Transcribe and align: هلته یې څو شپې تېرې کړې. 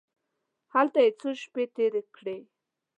هلته 0.73 0.99
یې 1.05 1.11
څو 1.19 1.29
شپې 1.41 1.63
تېرې 1.75 2.01
کړې. 2.15 2.37